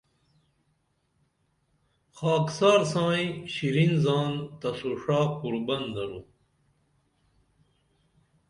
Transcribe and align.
خاکسار 2.17 2.79
سائیں 2.91 3.29
شرین 3.53 3.91
زان 4.03 4.31
تسو 4.59 4.89
ݜا 5.01 5.19
قربن 5.39 5.83
درو 5.95 6.19